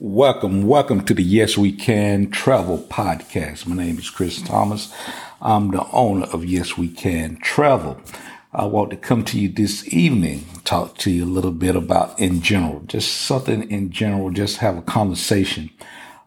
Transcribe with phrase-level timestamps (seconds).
[0.00, 3.66] Welcome, welcome to the Yes We Can Travel Podcast.
[3.66, 4.94] My name is Chris Thomas.
[5.42, 8.00] I'm the owner of Yes We Can Travel.
[8.52, 12.16] I want to come to you this evening, talk to you a little bit about
[12.20, 15.68] in general, just something in general, just have a conversation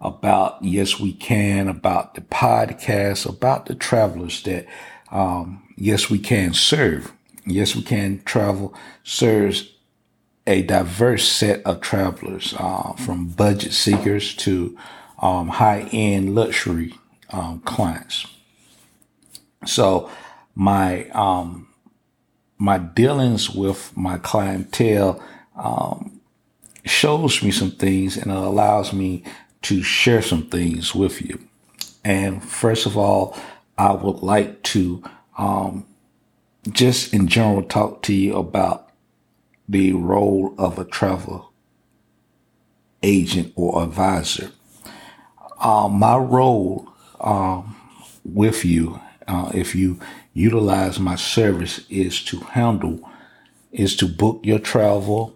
[0.02, 4.66] about Yes We Can, about the podcast, about the travelers that
[5.12, 7.14] um, Yes We Can serve.
[7.46, 8.76] Yes We Can Travel
[9.06, 9.72] serves
[10.48, 14.78] a diverse set of travelers, uh, from budget seekers to
[15.20, 16.96] um, high end luxury
[17.30, 18.26] um, clients.
[19.66, 20.10] So
[20.56, 21.68] my um,
[22.58, 25.24] my dealings with my clientele
[25.56, 26.20] um,
[26.86, 29.24] shows me some things and it allows me
[29.64, 31.40] to share some things with you.
[32.04, 33.38] And first of all,
[33.78, 35.04] I would like to
[35.38, 35.86] um,
[36.70, 38.91] just in general talk to you about
[39.72, 41.52] the role of a travel
[43.02, 44.52] agent or advisor.
[45.60, 47.76] Uh, my role um,
[48.26, 49.98] with you, uh, if you
[50.34, 53.10] utilize my service, is to handle,
[53.72, 55.36] is to book your travel,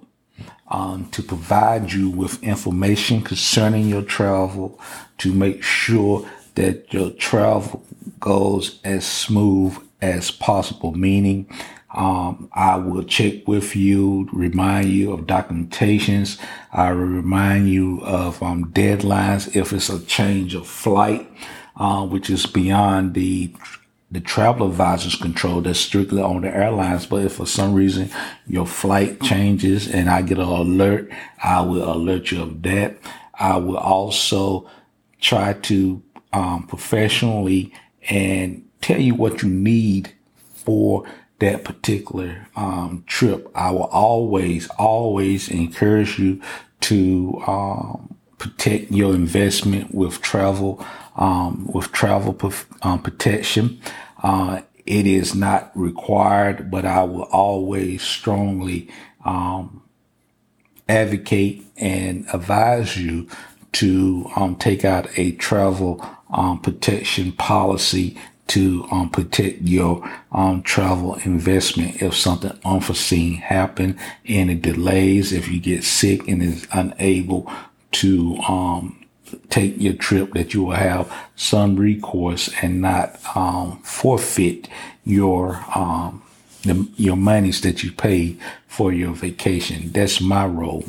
[0.68, 4.78] um, to provide you with information concerning your travel,
[5.18, 7.84] to make sure that your travel
[8.20, 11.48] goes as smooth as possible, meaning
[11.96, 16.38] um, I will check with you, remind you of documentations.
[16.74, 21.32] I will remind you of um, deadlines if it's a change of flight,
[21.78, 23.56] uh, which is beyond the
[24.12, 25.62] the travel advisor's control.
[25.62, 27.06] That's strictly on the airlines.
[27.06, 28.12] But if for some reason
[28.46, 31.10] your flight changes and I get an alert,
[31.44, 32.98] I will alert you of that.
[33.34, 34.70] I will also
[35.22, 37.74] try to um, professionally
[38.10, 40.14] and tell you what you need
[40.54, 41.06] for
[41.40, 46.42] that particular um, trip, I will always, always encourage you
[46.82, 52.38] to um, protect your investment with travel, um, with travel
[52.84, 53.82] um, protection.
[54.24, 58.90] Uh, it is not required, but I will always strongly
[59.26, 59.82] um,
[60.88, 63.28] advocate and advise you
[63.74, 66.06] to um, take out a travel
[66.62, 75.34] protection policy to um, protect your um, travel investment if something unforeseen happen, any delays,
[75.34, 77.52] if you get sick and is unable
[77.92, 79.04] to um,
[79.50, 84.68] take your trip, that you will have some recourse and not um, forfeit
[85.04, 86.22] your um,
[86.66, 88.38] the, your monies that you pay
[88.68, 89.92] for your vacation.
[89.92, 90.84] That's my role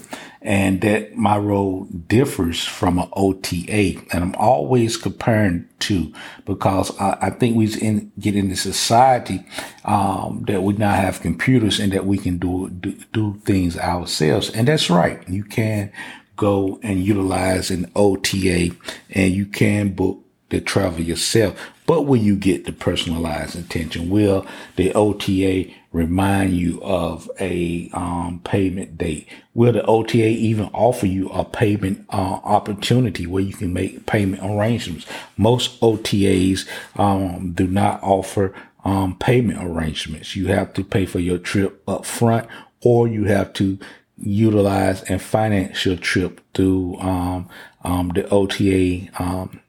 [0.47, 4.01] and that my role differs from an OTA.
[4.13, 9.45] And I'm always comparing two because I, I think we in, get into society
[9.85, 14.49] um, that we now have computers and that we can do, do, do things ourselves.
[14.51, 15.29] And that's right.
[15.29, 15.91] You can
[16.37, 18.71] go and utilize an OTA
[19.11, 21.59] and you can book the travel yourself.
[21.87, 24.11] But will you get the personalized attention?
[24.11, 24.47] Will
[24.77, 29.29] the OTA remind you of a um, payment date?
[29.55, 34.43] Will the OTA even offer you a payment uh, opportunity where you can make payment
[34.43, 35.07] arrangements?
[35.37, 38.53] Most OTAs um, do not offer
[38.85, 40.37] um, payment arrangements.
[40.37, 42.49] You have to pay for your trip up front
[42.83, 43.79] or you have to
[44.19, 47.49] utilize and finance your trip through um,
[47.85, 49.61] um, the OTA um,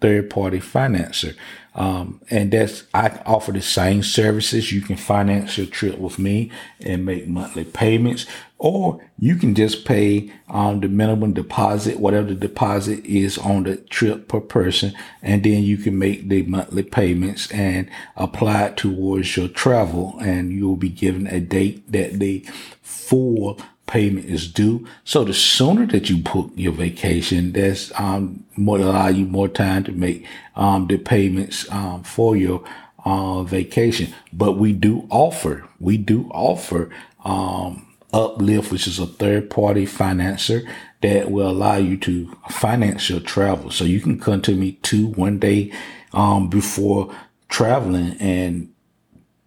[0.00, 1.34] third party financer.
[1.74, 4.72] Um, and that's, I offer the same services.
[4.72, 6.50] You can finance your trip with me
[6.80, 8.26] and make monthly payments,
[8.58, 13.76] or you can just pay um, the minimum deposit, whatever the deposit is on the
[13.76, 14.92] trip per person.
[15.22, 20.16] And then you can make the monthly payments and apply it towards your travel.
[20.20, 22.44] And you'll be given a date that the
[22.82, 24.86] full payment is due.
[25.04, 29.82] So the sooner that you book your vacation, that's um, more allow you more time
[29.84, 32.62] to make um, the payments um, for your
[33.04, 34.14] uh, vacation.
[34.32, 36.90] But we do offer, we do offer
[37.24, 40.66] um, Uplift, which is a third party financer
[41.02, 43.70] that will allow you to finance your travel.
[43.70, 45.72] So you can come to me two one day
[46.12, 47.14] um, before
[47.48, 48.72] traveling and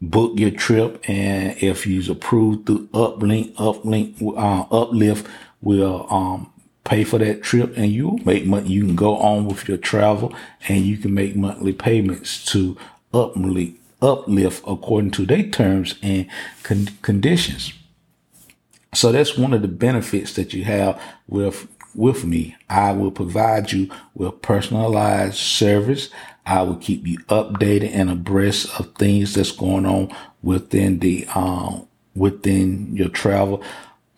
[0.02, 1.04] book your trip.
[1.08, 5.28] And if you's approved through Uplink, Uplink, uh, Uplift
[5.62, 6.52] will, um,
[6.84, 8.70] pay for that trip and you make money.
[8.70, 10.34] You can go on with your travel
[10.68, 12.76] and you can make monthly payments to
[13.14, 16.28] Uplink, Uplift according to their terms and
[16.64, 17.74] con- conditions.
[18.94, 22.56] So that's one of the benefits that you have with with me.
[22.70, 26.10] I will provide you with personalized service.
[26.46, 31.88] I will keep you updated and abreast of things that's going on within the um,
[32.16, 33.64] within your travel.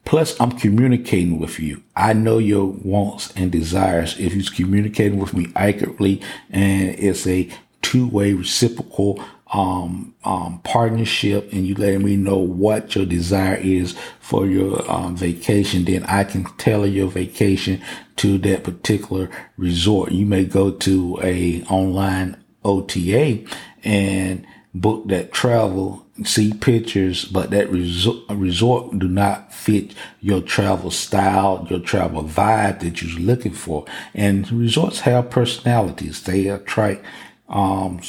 [0.05, 1.81] Plus, I'm communicating with you.
[1.95, 4.19] I know your wants and desires.
[4.19, 7.49] If you're communicating with me accurately and it's a
[7.81, 9.23] two way reciprocal
[9.53, 15.15] um, um, partnership and you letting me know what your desire is for your um,
[15.15, 17.81] vacation, then I can tailor your vacation
[18.17, 20.11] to that particular resort.
[20.11, 23.45] You may go to a online OTA
[23.83, 30.89] and book that travel, see pictures, but that resort, resort do not fit your travel
[30.89, 33.85] style, your travel vibe that you're looking for.
[34.15, 36.23] And resorts have personalities.
[36.23, 37.05] They attract,
[37.49, 37.99] um,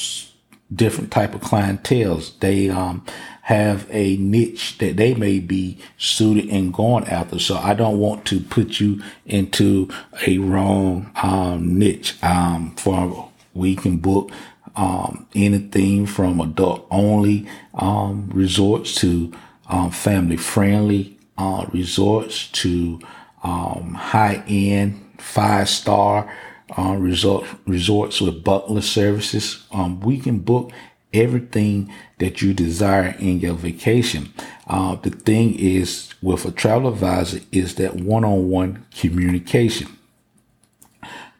[0.74, 2.38] different type of clientels.
[2.40, 3.04] They, um,
[3.44, 7.38] have a niche that they may be suited and going after.
[7.38, 9.90] So I don't want to put you into
[10.26, 14.30] a wrong, um, niche, um, for we can book
[14.76, 19.30] um, anything from adult only um, resorts to
[19.68, 22.98] um, family friendly uh, resorts to
[23.42, 26.34] um, high end five star
[26.76, 29.64] uh, resort resorts with butler services.
[29.72, 30.72] Um, we can book
[31.12, 34.32] everything that you desire in your vacation.
[34.66, 39.88] Uh, the thing is with a travel advisor is that one-on-one communication.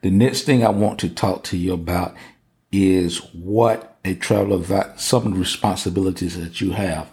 [0.03, 2.15] The next thing I want to talk to you about
[2.71, 7.11] is what a travel advisor, some of the responsibilities that you have.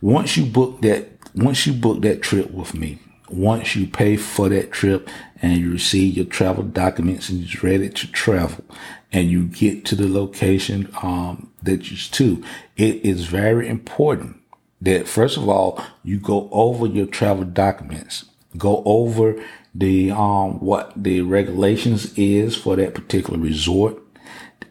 [0.00, 2.98] Once you book that, once you book that trip with me,
[3.28, 5.08] once you pay for that trip
[5.40, 8.64] and you receive your travel documents and you're ready to travel
[9.12, 12.44] and you get to the location um, that you're to,
[12.76, 14.40] it is very important
[14.80, 18.26] that first of all you go over your travel documents,
[18.56, 19.42] go over
[19.74, 23.98] the um, what the regulations is for that particular resort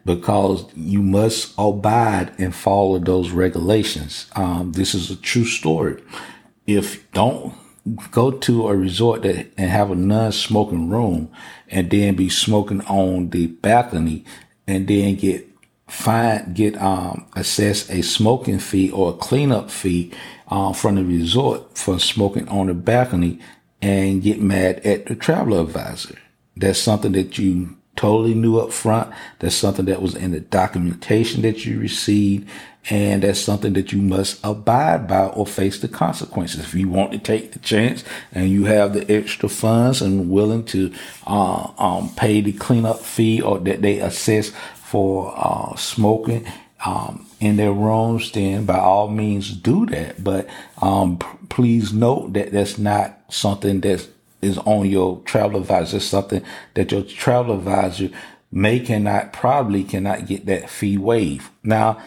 [0.04, 4.26] because you must abide and follow those regulations.
[4.36, 6.02] Um, this is a true story.
[6.66, 7.54] If don't
[8.10, 11.30] go to a resort that, and have a non-smoking room
[11.68, 14.24] and then be smoking on the balcony
[14.66, 15.46] and then get
[15.86, 20.12] fine, get, um, assess a smoking fee or a cleanup fee,
[20.48, 23.38] uh, from the resort for smoking on the balcony
[23.82, 26.18] and get mad at the travel advisor.
[26.56, 29.12] That's something that you totally knew up front.
[29.38, 32.48] That's something that was in the documentation that you received.
[32.90, 36.60] And that's something that you must abide by or face the consequences.
[36.60, 40.64] If you want to take the chance and you have the extra funds and willing
[40.66, 40.92] to
[41.26, 46.46] uh, um, pay the cleanup fee or that they assess for uh, smoking
[46.84, 50.22] um, in their rooms, then by all means do that.
[50.22, 50.46] But
[50.82, 54.08] um, p- please note that that's not something that's
[54.44, 55.96] is on your travel advisor.
[55.96, 56.42] It's something
[56.74, 58.10] that your travel advisor
[58.52, 61.50] may cannot, probably cannot get that fee waived.
[61.62, 62.00] Now,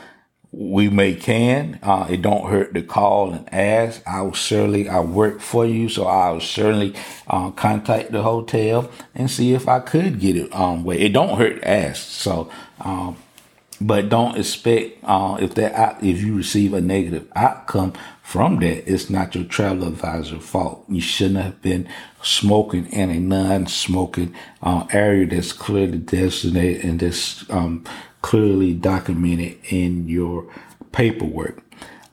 [0.51, 1.77] we may can.
[1.83, 4.01] Uh, it don't hurt to call and ask.
[4.07, 6.95] I will certainly, I work for you, so I will certainly
[7.27, 10.99] uh, contact the hotel and see if I could get it um way.
[10.99, 12.01] It don't hurt to ask.
[12.01, 12.49] So
[12.79, 13.17] um,
[13.79, 17.93] but don't expect uh, if that if you receive a negative outcome
[18.23, 20.83] from that, it's not your travel advisor fault.
[20.89, 21.87] You shouldn't have been
[22.21, 27.85] smoking in a non-smoking uh, area that's clearly designated and that's um,
[28.21, 30.51] clearly documented in your
[30.91, 31.63] paperwork.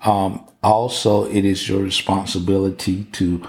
[0.05, 3.43] Um, also, it is your responsibility to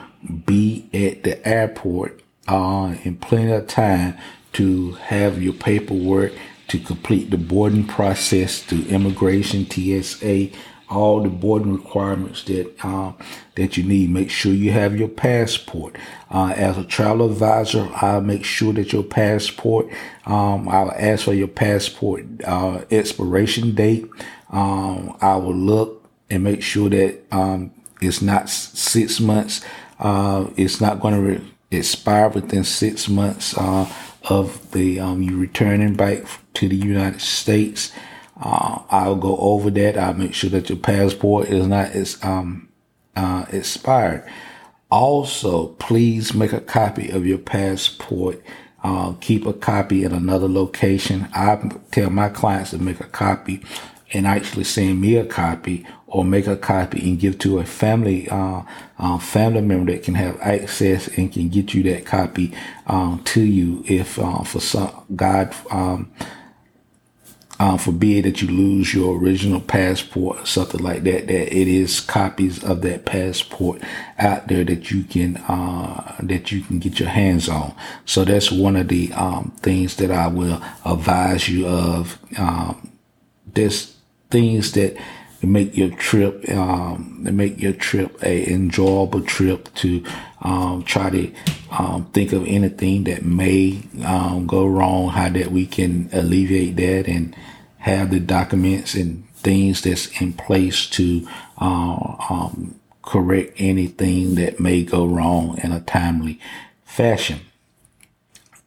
[0.45, 4.17] be at the airport uh, in plenty of time
[4.53, 6.31] to have your paperwork
[6.67, 10.49] to complete the boarding process through immigration, TSA,
[10.89, 13.11] all the boarding requirements that uh,
[13.55, 14.09] that you need.
[14.11, 15.95] Make sure you have your passport.
[16.29, 19.87] Uh, as a travel advisor, I'll make sure that your passport.
[20.25, 24.07] Um, I'll ask for your passport uh, expiration date.
[24.51, 29.63] Um, I will look and make sure that um, it's not six months.
[29.99, 33.91] Uh, it's not going to re- expire within six months uh,
[34.29, 37.91] of the um, you returning back to the United States.
[38.39, 39.97] Uh, I'll go over that.
[39.97, 42.69] I'll make sure that your passport is not is um
[43.15, 44.27] uh, expired.
[44.91, 48.41] Also, please make a copy of your passport.
[48.83, 51.27] Uh, keep a copy in another location.
[51.33, 51.57] I
[51.91, 53.63] tell my clients to make a copy
[54.13, 58.29] and actually send me a copy or make a copy and give to a family
[58.29, 58.61] uh,
[58.99, 62.53] uh, family member that can have access and can get you that copy
[62.87, 66.11] um, to you if uh, for some God um,
[67.59, 71.99] uh, forbid that you lose your original passport or something like that, that it is
[71.99, 73.81] copies of that passport
[74.19, 77.73] out there that you can, uh, that you can get your hands on.
[78.05, 82.91] So that's one of the, um, things that I will advise you of, um,
[83.53, 83.95] there's
[84.29, 84.97] things that
[85.45, 90.03] make your trip, um, make your trip a enjoyable trip to,
[90.41, 91.31] um, try to,
[91.71, 97.07] um, think of anything that may, um, go wrong, how that we can alleviate that
[97.07, 97.35] and
[97.79, 101.27] have the documents and things that's in place to,
[101.59, 106.39] uh, um, correct anything that may go wrong in a timely
[106.83, 107.39] fashion.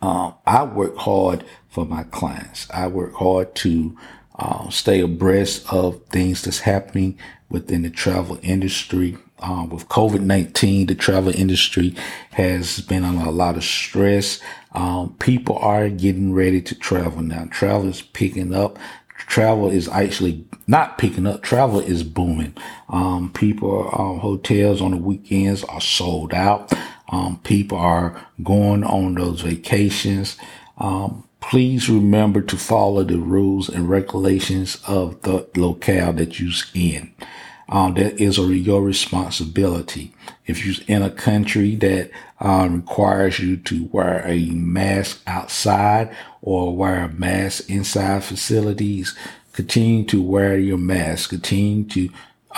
[0.01, 2.69] Um, I work hard for my clients.
[2.73, 3.97] I work hard to
[4.39, 7.19] uh, stay abreast of things that's happening
[7.51, 9.17] within the travel industry.
[9.41, 11.95] Uh, with COVID-19, the travel industry
[12.33, 14.41] has been under a lot of stress.
[14.73, 17.47] Um, people are getting ready to travel now.
[17.51, 18.79] Travel is picking up.
[19.17, 21.43] Travel is actually not picking up.
[21.43, 22.55] Travel is booming.
[22.89, 26.73] Um, people, uh, hotels on the weekends are sold out.
[27.11, 30.37] Um, people are going on those vacations.
[30.79, 37.13] Um, please remember to follow the rules and regulations of the locale that you're in.
[37.71, 40.15] Um, that is your responsibility.
[40.47, 46.75] If you're in a country that uh, requires you to wear a mask outside or
[46.75, 49.15] wear a mask inside facilities,
[49.53, 51.31] continue to wear your mask.
[51.31, 52.09] Continue to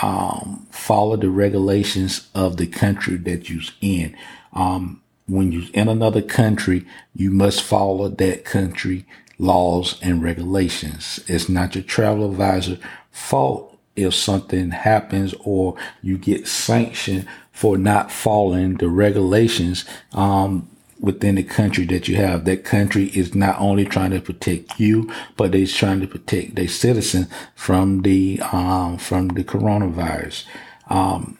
[0.01, 4.15] um, follow the regulations of the country that you're in.
[4.53, 9.05] Um, when you're in another country, you must follow that country
[9.37, 11.19] laws and regulations.
[11.27, 12.77] It's not your travel advisor
[13.11, 21.35] fault if something happens or you get sanctioned for not following the regulations um, within
[21.35, 22.45] the country that you have.
[22.45, 26.67] That country is not only trying to protect you, but it's trying to protect their
[26.67, 30.45] citizen from the um, from the coronavirus.
[30.89, 31.37] Um,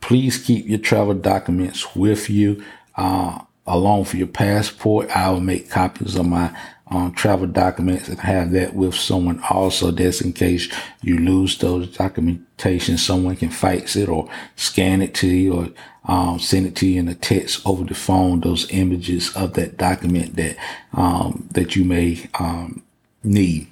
[0.00, 2.64] please keep your travel documents with you,
[2.96, 5.08] uh, along for your passport.
[5.14, 6.56] I will make copies of my
[6.90, 9.90] um, travel documents and have that with someone also.
[9.90, 10.68] That's in case
[11.02, 12.98] you lose those documentation.
[12.98, 15.68] Someone can fax it or scan it to you or
[16.04, 18.40] um, send it to you in a text over the phone.
[18.40, 20.56] Those images of that document that
[20.92, 22.82] um, that you may um,
[23.22, 23.68] need.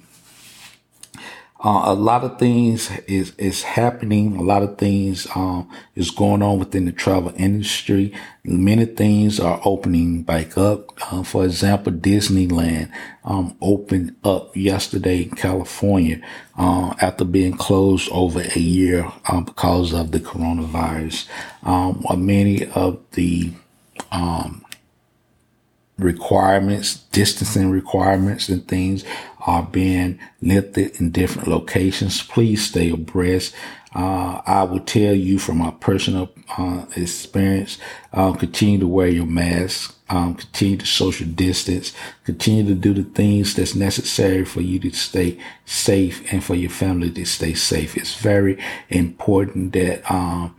[1.61, 4.37] Uh, a lot of things is is happening.
[4.37, 8.13] A lot of things um, is going on within the travel industry.
[8.45, 10.93] Many things are opening back up.
[11.11, 12.89] Uh, for example, Disneyland
[13.25, 16.21] um, opened up yesterday in California
[16.57, 21.27] uh, after being closed over a year uh, because of the coronavirus.
[21.63, 23.51] Um, many of the
[24.13, 24.63] um,
[25.99, 29.03] requirements, distancing requirements and things
[29.41, 32.21] are being lifted in different locations.
[32.23, 33.53] Please stay abreast.
[33.95, 37.79] Uh, I will tell you from my personal uh, experience,
[38.13, 43.03] uh, continue to wear your mask, um, continue to social distance, continue to do the
[43.03, 47.97] things that's necessary for you to stay safe and for your family to stay safe.
[47.97, 50.55] It's very important that um,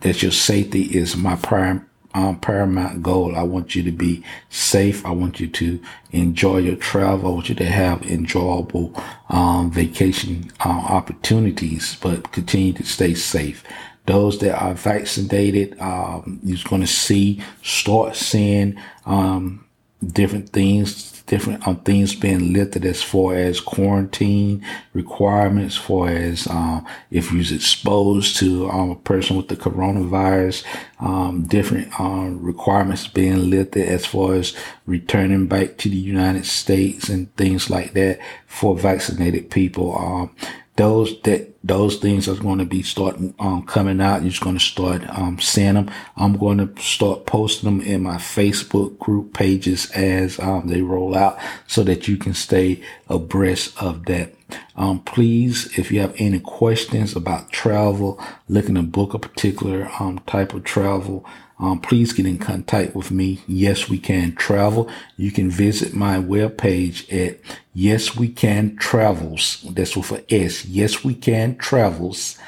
[0.00, 3.36] that your safety is my prime um, paramount goal.
[3.36, 5.04] I want you to be safe.
[5.04, 5.80] I want you to
[6.12, 7.30] enjoy your travel.
[7.30, 8.94] I want you to have enjoyable
[9.28, 13.64] um, vacation uh, opportunities, but continue to stay safe.
[14.06, 19.63] Those that are vaccinated, um, you're going to see, start seeing um,
[20.12, 26.86] different things different um, things being lifted as far as quarantine requirements, for as um,
[27.10, 30.64] if you're exposed to um, a person with the coronavirus,
[31.00, 34.54] um, different um, requirements being lifted as far as
[34.86, 39.96] returning back to the United States and things like that for vaccinated people.
[39.96, 40.36] Um,
[40.76, 44.20] those that those things are going to be starting um, coming out.
[44.20, 45.90] You're just going to start um, seeing them.
[46.14, 51.16] I'm going to start posting them in my Facebook group pages as um, they roll
[51.16, 54.34] out, so that you can stay abreast of that.
[54.76, 60.20] Um, please, if you have any questions about travel, looking to book a particular um,
[60.26, 61.24] type of travel,
[61.58, 63.40] um, please get in contact with me.
[63.46, 64.90] Yes, we can travel.
[65.16, 67.38] You can visit my webpage at
[67.72, 69.64] Yes We Can Travels.
[69.70, 70.64] That's with a S.
[70.64, 72.40] Yes We Can Travels.com.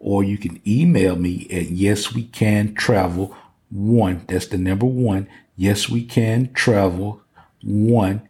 [0.00, 3.36] Or you can email me at Yes We Can Travel
[3.70, 4.24] one.
[4.28, 5.28] That's the number one.
[5.56, 7.20] Yes We Can Travel
[7.62, 8.28] one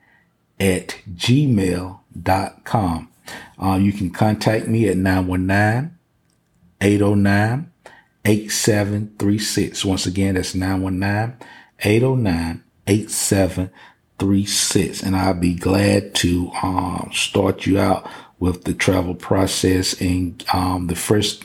[0.59, 0.97] at
[2.13, 3.09] gmail.com.
[3.59, 5.97] Uh, you can contact me at 919
[6.81, 7.71] 809
[8.25, 9.85] 8736.
[9.85, 11.37] Once again, that's 919
[11.81, 15.03] 809 8736.
[15.03, 19.99] And I'll be glad to um, start you out with the travel process.
[20.01, 21.45] And um, the first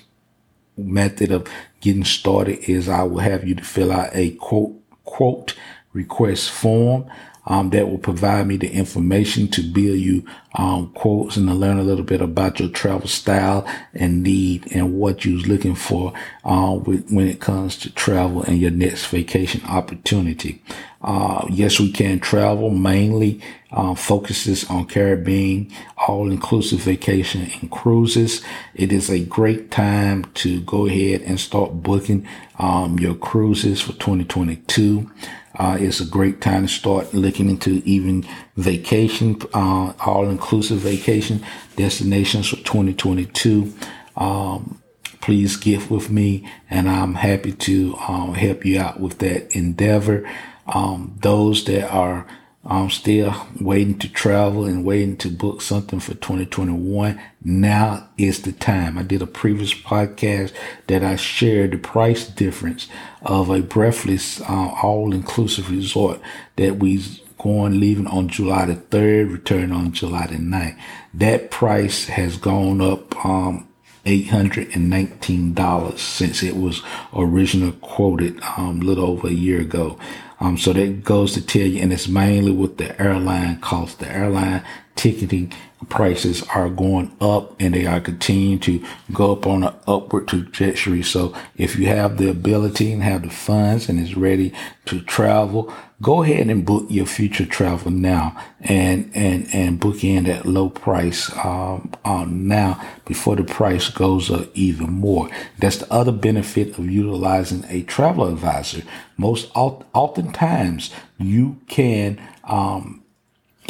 [0.75, 1.47] method of
[1.81, 5.55] getting started is I will have you to fill out a quote, quote
[5.93, 7.09] request form
[7.47, 10.25] um, that will provide me the information to build you
[10.55, 14.93] um, quotes and to learn a little bit about your travel style and need and
[14.99, 16.13] what you're looking for
[16.43, 20.61] uh, with, when it comes to travel and your next vacation opportunity.
[21.01, 23.39] Uh, yes, we can travel mainly
[23.71, 25.71] uh, focuses on Caribbean
[26.07, 28.41] all-inclusive vacation and cruises.
[28.73, 32.27] It is a great time to go ahead and start booking
[32.59, 35.09] um, your cruises for 2022.
[35.57, 41.43] Uh, it's a great time to start looking into even vacation, uh, all inclusive vacation
[41.75, 43.73] destinations for 2022.
[44.15, 44.81] Um,
[45.19, 50.29] please get with me and I'm happy to um, help you out with that endeavor.
[50.67, 52.27] Um, those that are
[52.69, 57.17] I'm still waiting to travel and waiting to book something for 2021.
[57.41, 58.97] Now is the time.
[58.97, 60.51] I did a previous podcast
[60.87, 62.89] that I shared the price difference
[63.21, 66.19] of a breathless, uh, all inclusive resort
[66.57, 67.01] that we
[67.37, 70.77] going leaving on July the 3rd, return on July the 9th.
[71.13, 73.67] That price has gone up, um,
[74.05, 76.81] $819 since it was
[77.13, 79.97] originally quoted um, a little over a year ago.
[80.39, 83.99] Um, so that goes to tell you, and it's mainly with the airline cost.
[83.99, 84.63] The airline
[84.97, 85.53] ticketing
[85.89, 91.03] prices are going up and they are continuing to go up on an upward trajectory.
[91.03, 94.53] So if you have the ability and have the funds and is ready
[94.85, 100.23] to travel, go ahead and book your future travel now and, and, and book in
[100.25, 105.29] that low price, um, um, now before the price goes up even more.
[105.59, 108.81] That's the other benefit of utilizing a travel advisor.
[109.15, 113.03] Most oftentimes you can, um,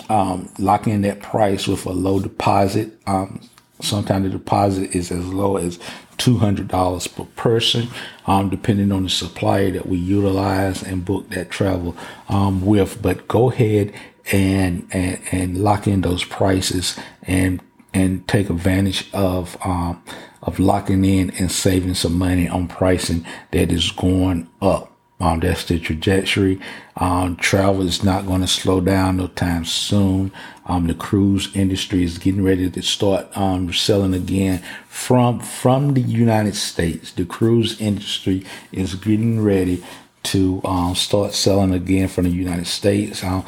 [0.09, 2.97] um, lock in that price with a low deposit.
[3.07, 3.41] Um,
[3.81, 5.79] sometimes the deposit is as low as
[6.17, 7.87] $200 per person,
[8.25, 11.95] um, depending on the supplier that we utilize and book that travel
[12.29, 13.01] um, with.
[13.01, 13.93] But go ahead
[14.31, 17.61] and, and, and lock in those prices and
[17.93, 20.03] and take advantage of um,
[20.43, 24.96] of locking in and saving some money on pricing that is going up.
[25.19, 26.59] Um, that's the trajectory.
[26.95, 30.31] Um, travel is not going to slow down no time soon.
[30.67, 36.01] Um, the cruise industry is getting ready to start um, selling again from from the
[36.01, 37.11] United States.
[37.11, 39.83] The cruise industry is getting ready
[40.23, 43.23] to um, start selling again from the United States.
[43.23, 43.43] I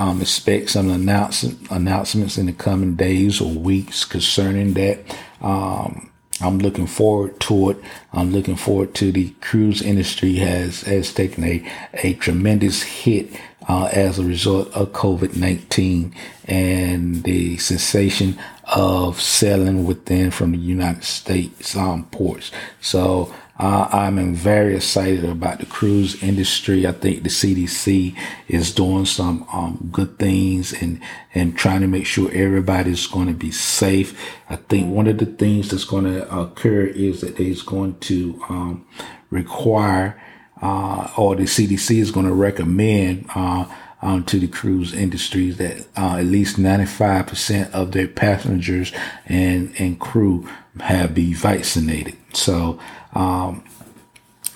[0.00, 5.00] um, expect some announcement, announcements in the coming days or weeks concerning that.
[5.40, 7.76] Um, I'm looking forward to it.
[8.12, 13.30] I'm looking forward to the cruise industry has has taken a a tremendous hit
[13.68, 16.14] uh, as a result of COVID nineteen
[16.46, 22.50] and the cessation of selling within from the United States um, ports.
[22.80, 26.86] So uh, I'm very excited about the cruise industry.
[26.86, 28.16] I think the CDC
[28.48, 31.00] is doing some um, good things and
[31.34, 34.18] and trying to make sure everybody's going to be safe.
[34.50, 38.42] I think one of the things that's going to occur is that it's going to
[38.48, 38.86] um,
[39.30, 40.20] require,
[40.60, 43.26] uh, or the CDC is going to recommend.
[43.36, 43.66] Uh,
[44.04, 48.92] um, to the cruise industries that uh, at least 95% of their passengers
[49.24, 50.46] and, and crew
[50.78, 52.14] have been vaccinated.
[52.34, 52.78] So
[53.14, 53.64] um,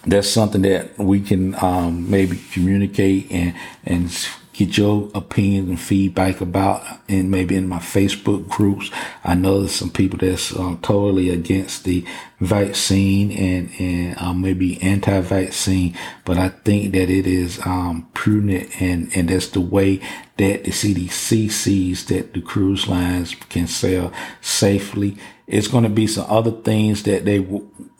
[0.06, 4.10] that's something that we can um, maybe communicate and and
[4.58, 8.90] get your opinion and feedback about and maybe in my Facebook groups.
[9.22, 12.04] I know there's some people that's uh, totally against the
[12.40, 19.12] vaccine and, and uh, maybe anti-vaccine, but I think that it is um, prudent and,
[19.14, 19.98] and that's the way
[20.38, 25.16] that the CDC sees that the cruise lines can sail safely.
[25.46, 27.38] It's going to be some other things that they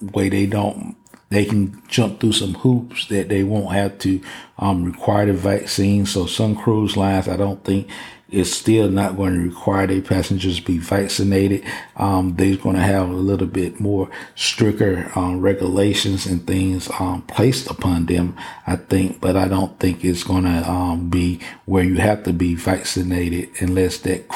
[0.01, 0.97] way they don't
[1.31, 4.21] they can jump through some hoops that they won't have to
[4.59, 6.07] um, require the vaccine.
[6.07, 7.89] So some cruise lines, I don't think
[8.31, 11.65] is still not going to require their passengers be vaccinated.
[11.97, 17.23] Um, they're going to have a little bit more stricter um, regulations and things um,
[17.23, 18.37] placed upon them,
[18.67, 19.21] I think.
[19.21, 23.51] But I don't think it's going to um, be where you have to be vaccinated
[23.61, 24.29] unless that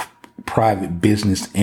[0.46, 1.54] private business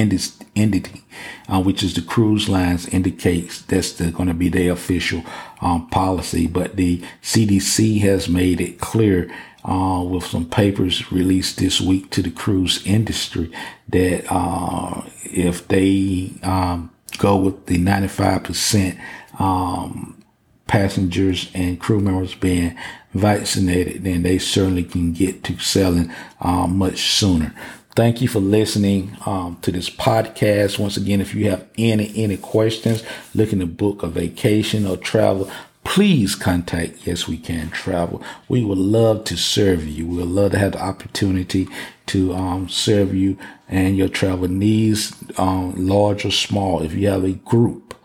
[0.60, 1.04] entity,
[1.48, 5.24] uh, which is the cruise lines, indicates that's going to be their official
[5.62, 6.48] um, policy.
[6.48, 9.32] But the CDC has made it clear
[9.64, 13.52] uh, with some papers released this week to the cruise industry
[13.90, 19.00] that uh, if they um, go with the 95%
[19.40, 20.24] um,
[20.68, 22.78] passengers and crew members being
[23.14, 27.54] vaccinated, then they certainly can get to selling uh, much sooner.
[27.96, 30.80] Thank you for listening um, to this podcast.
[30.80, 35.52] Once again, if you have any any questions, looking to book a vacation or travel,
[35.84, 38.24] please contact Yes We Can Travel.
[38.48, 40.08] We would love to serve you.
[40.08, 41.68] We would love to have the opportunity
[42.08, 46.82] to um, serve you and your travel needs, um, large or small.
[46.82, 47.96] If you have a group,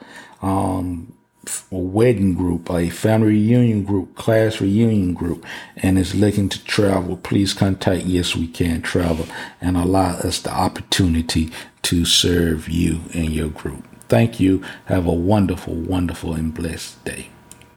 [0.43, 1.14] um,
[1.71, 5.45] a wedding group, a family reunion group, class reunion group,
[5.77, 9.27] and is looking to travel, please contact Yes We Can Travel
[9.61, 11.51] and allow us the opportunity
[11.83, 13.85] to serve you and your group.
[14.09, 14.63] Thank you.
[14.87, 17.29] Have a wonderful, wonderful, and blessed day.